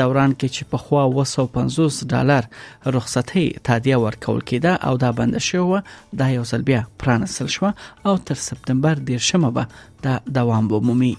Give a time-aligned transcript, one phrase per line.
[0.01, 2.51] دوران کې چې په خوا 250 ډالر
[2.99, 5.83] رخصتي تادیه ورکول کېده او دا بند شوه
[6.23, 11.13] د یو سل بیا پرانسل شو او تر سپتمبر 10 شمه به دا دوام ومومي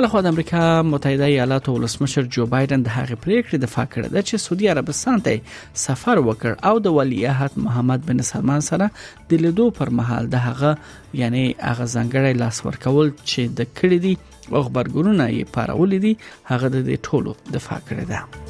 [0.00, 4.22] بل خو د امریکا متحده ایالاتو ولسمشر جو بایدن د هغې پریکړې دفاع کړې ده
[4.28, 8.86] چې سعودي عربستان ته سفر وکړ او د ولیعهد محمد بن سلمان سره
[9.32, 10.70] د لیدو پر مهال د هغه
[11.22, 14.14] یعنی هغه ځنګړی لاس ورکول چې د کړې دي
[14.54, 16.16] او خبرګورونه یې پارولې دي
[16.52, 18.49] هغه د ټولو دفاع کړې ده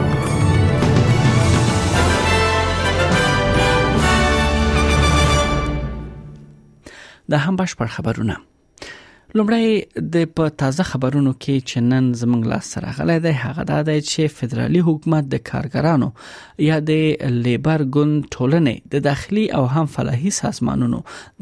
[7.31, 8.33] د هم بشپړ خبرونه
[9.39, 9.67] لومړی
[10.13, 14.33] د په تازه خبرونو کې چې نن زمنګ لاس سره غلې ده هغه د چې
[14.39, 16.09] فدرالي حکومت د کارګرانو
[16.69, 20.99] یا د لیبر ګوند ټولنې د داخلي او هم فلاحي سازمانونو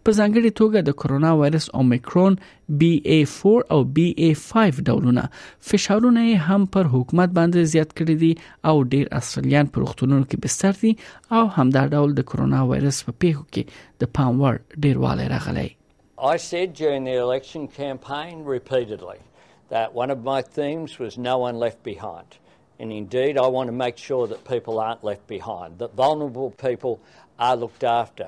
[0.05, 2.33] په ځانګړي توګه د کرونا وایرس اومیکرون
[2.79, 4.53] BA4 او BA5
[4.89, 5.25] ډولونه
[5.71, 8.33] فشارونه هم پر حکومت باندې زیات کړي دي
[8.71, 10.93] او ډیر اصليان پر وختونو کې بستر دي
[11.39, 13.63] او همدا ډول د کرونا وایرس په پیښو کې
[14.05, 14.55] د پام وړ
[14.87, 15.69] ډیر والي راغلی
[16.33, 19.19] I said during the election campaign repeatedly
[19.75, 22.29] that one of my themes was no one left behind.
[22.85, 26.93] And indeed, I want to make sure that people aren't left behind, that vulnerable people
[27.49, 28.27] are looked after.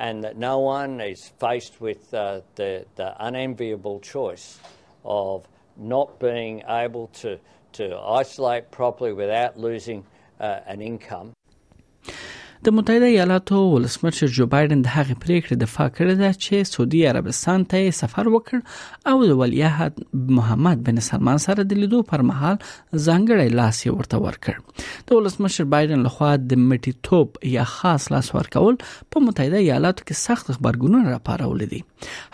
[0.00, 4.58] and that no one is faced with uh, the, the unenviable choice
[5.04, 5.46] of
[5.76, 7.38] not being able to,
[7.72, 10.02] to isolate properly without losing
[10.40, 11.32] uh, an income
[12.66, 17.62] د متحده ایالاتو ولسمشر جو بایدن د هغې پریکړې دفاع کړې ده چې سعودي عربستان
[17.72, 23.56] ته سفر وکړ او د ولیعهد محمد بن سلمان سره د لیدو پر مهال ځانګړی
[23.60, 28.78] لاس یې ورته ورکړ د ولسمشر بایدن لخوا د مټي توپ یا خاص لاس ورکول
[28.88, 31.80] په متحده ایالاتو کې سخت خبرګونونه راپارول دي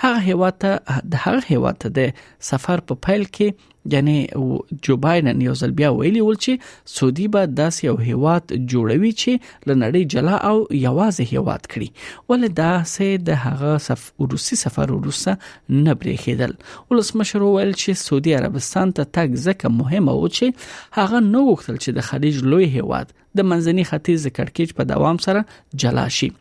[0.07, 2.23] هغه هیواته د هغه هیواته د
[2.53, 4.27] سفر په پیل کې یعنی
[4.83, 9.69] جو بایدن یو ځل بیا ویلی ول چې سعودي به داس یو هیواد جوړوي چې
[9.69, 15.37] لنړی جلا او یوازې هیواد کړي ول دا سه د هغه سف روسي سفر روسه
[15.83, 16.57] نه بریخیدل
[16.95, 20.67] ولسمشر ویل چې سعودي عربستان ته تک ځکه مهمه و چې
[21.01, 25.47] هغه نو غوښتل چې د خلیج لوی هیواد د منځني ختیځ کړکیچ په دوام سره
[25.85, 26.33] جلا شي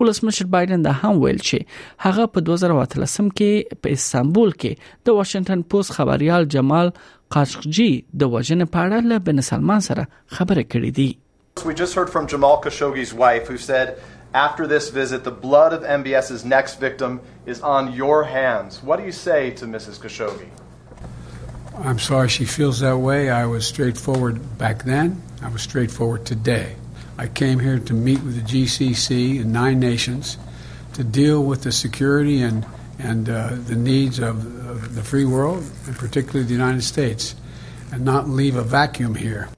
[0.00, 1.60] ولسمشر بایدن دا هم ویل چې
[2.06, 6.92] هغه په 2013 کې په استانبول کې د واشنگټن پوسټ خبريال جمال
[7.36, 7.90] قاشقجي
[8.24, 11.08] د وژنې په اړه له بن سلمان سره خبرې کړې دي
[11.70, 13.92] We just heard from Jamal Khashoggi's wife who said
[14.38, 17.12] after this visit, the blood of MBS's next victim
[17.52, 18.80] is on your hands.
[18.88, 19.96] What do you say to Mrs.
[20.02, 20.50] Khashoggi?
[21.92, 23.20] I'm sorry she feels that way.
[23.38, 25.16] I was straightforward back then.
[25.48, 26.66] I was straightforward today.
[27.18, 30.36] I came here to meet with the GCC and nine nations
[31.00, 32.64] to deal with the security and,
[33.00, 37.34] and uh, the needs of, of the free world, and particularly the United States,
[37.92, 39.48] and not leave a vacuum here.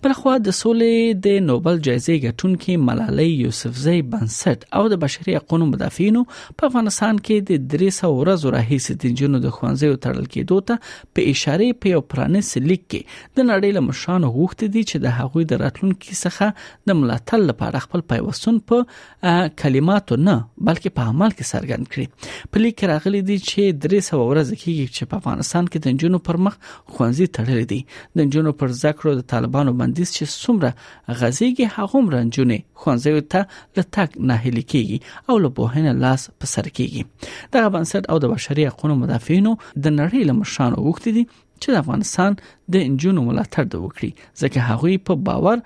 [0.03, 5.65] بل خو د سولې د نوبل جایزې ګټونکې ملالۍ یوسفزۍ بنسټ او د بشري حقوقو
[5.71, 10.93] مدافعینو په افغانستان کې د 300 ورځو راهیسې د جنونو د خوانځیو تړل کېدو ته
[11.17, 15.13] په اشاره په یو پرانس لیک کې د نړۍ له مشانو غوښتي دي چې د
[15.19, 20.37] هغوی د راتلونکو څخه د ملاتړ لپاره خپل پیوستون په کلماتو نه
[20.71, 24.97] بلکې په عمل کې څرګند کړي په لیک کې راغلي دي چې 300 ورځې کې
[24.97, 27.81] چې په افغانستان کې د جنونو پر مخ خوانځي تړل دي
[28.19, 30.69] د جنونو پر ذکر د طالبانو باندې وړاندیز چې څومره
[31.19, 33.41] غزيږي هغومره نجونې خوانځي ته
[33.77, 34.97] له تک ناهلي کیږي
[35.29, 37.01] او له بوهنه لاس په سر کیږي
[37.53, 39.51] دغه بنسټ او د بشري حقوقو مدافعینو
[39.83, 41.23] د نړۍ له مشانو وغوښتي دي
[41.61, 42.31] چې د افغانستان
[42.73, 44.11] د انجونو ملاتړ د وکړي
[44.41, 45.57] ځکه هغوی په باور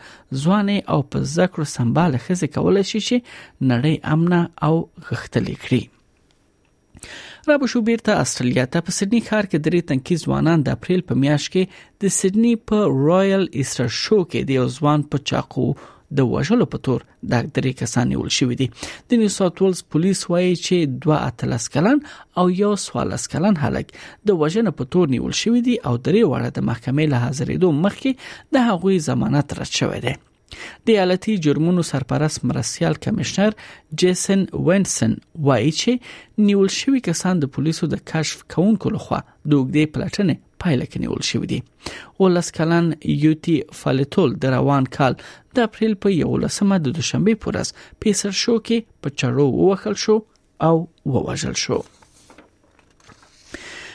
[0.44, 3.18] ځوان او په ذکر سمبال خزه کولای شي چې
[3.71, 4.74] نړۍ امنه او
[5.10, 5.81] غښتلې کړي
[7.50, 11.01] را به شو بیرته استرالیا ته په سیدنی ښار کې درې تنکي ځوانان د اپریل
[11.09, 11.63] په میاشت کې
[12.03, 12.77] د سیدنی په
[13.07, 15.68] رائل ایسټر شو کې د یو ځوان په چاقو
[16.18, 18.68] د وژلو په تور د درې کسان نیول شوې دي
[19.09, 20.75] د نیو ساوث ولز پولیس وایي چې
[21.07, 21.97] دوه اتلس کلن
[22.42, 26.50] او یو سوالس کلن هلک د وژنې په تور نیول شوې دي او درې واړه
[26.57, 30.13] د محکمې له حاضرېدو مخکې د هغوی ضمانت رد شوې ده
[30.88, 33.57] د ایالتي جرمونو سرپرست مرسیال کمشنر
[34.04, 35.13] جیسن وینسن
[35.50, 40.88] وایي چې نیول شوی کسان د پولیسو د کشف کونکو لخوا د وګړي پلاتنې پایله
[40.92, 41.60] کې نیول شوی دی
[42.24, 45.18] ولس کلن یوټي فالټول د روان کال
[45.60, 47.74] د اپریل په 11مه د دوشنبه پورز
[48.07, 50.19] پیسر شو کې په چړو وخل شو
[50.72, 50.75] او
[51.16, 51.81] ووژل شو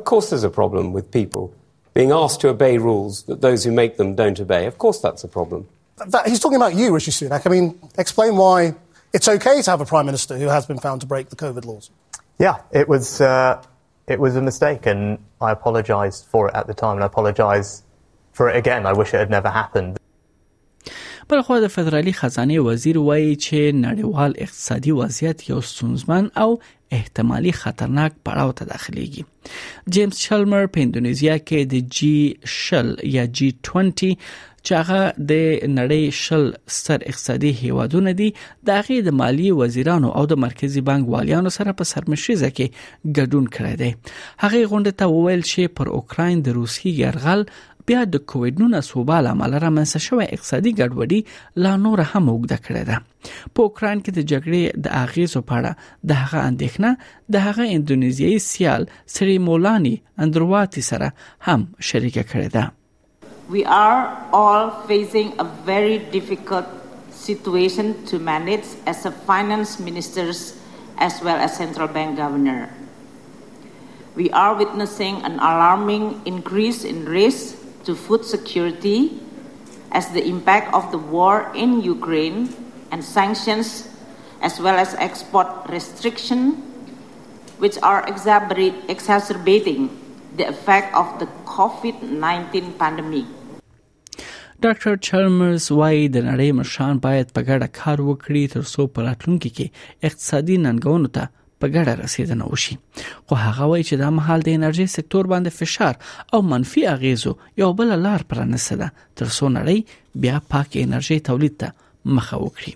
[0.00, 1.44] Of course there's a problem with people
[2.02, 4.62] being asked to obey rules that those who make them don't obey.
[4.70, 5.60] Of course, that's a problem.
[5.98, 7.46] That, he's talking about you, Rishi Sunak.
[7.50, 7.66] I mean,
[8.04, 8.56] explain why
[9.18, 11.68] it's okay to have a prime minister who has been found to break the COVID
[11.70, 11.86] laws.
[12.38, 13.62] Yeah, it was uh,
[14.08, 17.82] it was a mistake, and I apologised for it at the time, and I apologise
[18.32, 18.86] for it again.
[18.86, 19.98] I wish it had never happened.
[21.28, 26.58] بل خو د فدرالي خزانه وزیر وایي چې نړیوال اقتصادي وضعیت یو ستونزمن او
[26.92, 29.24] احتمالي خطرناک پړاو ته داخليږي
[29.96, 34.16] جیمز شلمر په انډونیزیا کې د جی شل یا جی 20
[34.68, 36.44] چې هغه د نړۍ شل
[36.74, 38.26] ستر اقتصادي هیوادونه دي
[38.68, 42.78] د هغه د مالی وزیرانو او د مرکزی بانک والیانو سره په سرمشيزه کې
[43.18, 43.90] ګډون کړی دی
[44.44, 47.44] هغه غونډه ته وویل چې پر اوکرين د روسي يرغل
[47.90, 52.62] بیا د کووډ 19 صوبه لامل را منځ شوې اقتصادي ګډوډي لا نور هم وګد
[52.68, 57.44] کړې ده په اوکران کې د جګړې د اغیزو په اړه د هغه اندېښنه د
[57.48, 59.92] هغه انډونیزیایي سیال سری مولانی
[60.28, 61.10] اندرواتي سره
[61.50, 62.64] هم شریک کړې ده
[63.48, 66.64] We are all facing a very difficult
[67.12, 70.56] situation to manage as a finance ministers
[70.96, 72.72] as well as central bank governor.
[74.14, 79.20] We are witnessing an alarming increase in risk to food security
[79.92, 82.48] as the impact of the war in Ukraine
[82.90, 83.88] and sanctions
[84.40, 86.52] as well as export restriction
[87.60, 89.90] which are exacerbating
[90.38, 93.26] the effect of the COVID-19 pandemic.
[94.64, 99.66] ډاکټر چارمرز وايي د نړۍ مشران باید په ګډه کار وکړي ترڅو په راتلونکي کې
[100.10, 101.24] اقتصادي ننګونو ته
[101.62, 105.94] په ګډه رسیدنه وشي خو هغه وایي چې دا مهال د انرژي سکتور باندې فشار
[106.36, 107.32] او منفي اغیزو
[107.64, 108.88] یو بل لار پرانسته ده
[109.18, 109.78] ترڅو نړۍ
[110.24, 111.68] بیا پاک انرژي تولید ته
[112.18, 112.72] مخه وکړي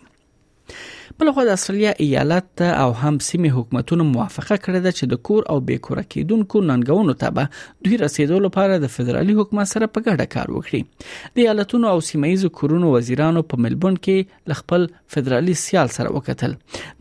[1.20, 5.16] بل خو د استرالیا ایالت ته او هم سیمه حکومتونو موافقه کړې ده چې د
[5.28, 7.48] کور او بیکوره کېدونکو ننګونو ته به
[7.86, 12.30] دوی رسیدو لپاره د فدرالي حکومت سره په ګډه کار وکړي د ایالتونو او سیمه
[12.34, 16.54] ایزو کورونو وزیرانو په ملبون کې لخپل فدرالي سیال سره وکتل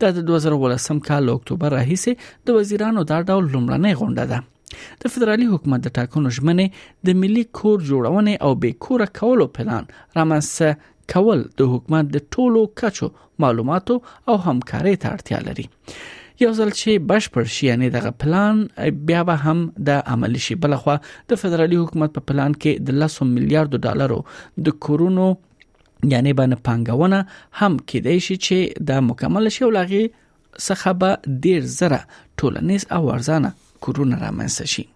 [0.06, 5.50] دا د 2018 کال اکتوبر راهیسې د وزیرانو دا ډول لومړنۍ غونډه ده د فدرالي
[5.54, 10.78] حکومت د ټاکنو ژمنې د ملي کور جوړونې او بیکوره کولو پلان رامنځته
[11.14, 13.08] کول د حکومت د ټولو کچو
[13.44, 13.94] معلوماتو
[14.32, 15.64] او همکارۍ ته اړتیا لري
[16.42, 18.58] یو ځل چې بشپړ شي یعنی دغه پلان
[19.10, 20.96] بیا به هم د عملی شي بلخوا
[21.32, 24.20] د فدرالي حکومت په پلان کې د 100 میلیارډ ډالرو
[24.68, 31.40] د کورونو یعنی باندې پنګونه هم کېدای شي چې د مکمل شي ولغي څخه به
[31.48, 32.00] ډیر زره
[32.42, 33.52] ټولنیز او ارزانه
[33.86, 34.86] کورونه رامنځته شي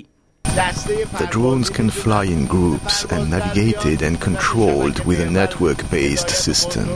[1.21, 6.87] The drones can fly in groups and navigated and controlled with a network based system.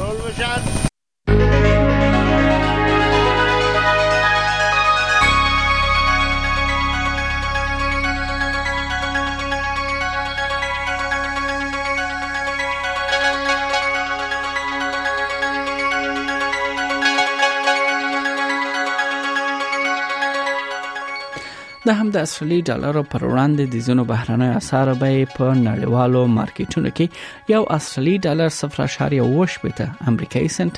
[21.86, 26.90] دا هم د اصلي ډالرو پر وړاندې د زینو بهرنۍ اسعار به په نړیوالو مارکیټونو
[26.98, 30.78] کې یو اصلي ډالر 0.8 امریکایي سنت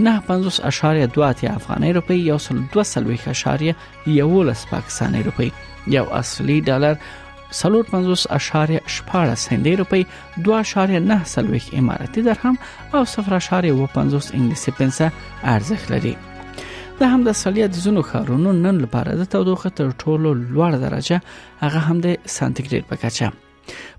[0.07, 2.39] 9.2 افغاني روپی یو
[2.77, 5.51] 2.2 پاکستاني روپی
[5.97, 7.22] یو اصلي ډالر 0.8
[7.61, 10.01] سلور 50 اشاریه شپاره هندۍ روپی
[10.39, 12.57] 2.9 سلويخ اماراتي درهم
[12.93, 15.11] او 0.50 انګلیسي پنسه
[15.43, 16.15] ارزښت لري
[16.99, 21.21] دا هم د سالیه د زونو خارونو نن لپاره د تودوخه تر ټولو لوړ درجه
[21.61, 23.31] هغه هم د سانتیګریډ په کچه